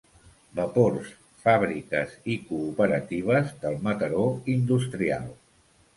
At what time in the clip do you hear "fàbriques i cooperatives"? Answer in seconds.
1.43-3.53